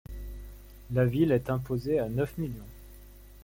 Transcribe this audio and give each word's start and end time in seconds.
La 0.91 1.05
ville 1.05 1.31
est 1.31 1.51
imposée 1.51 1.99
à 1.99 2.09
neuf 2.09 2.35
millions. 2.39 2.65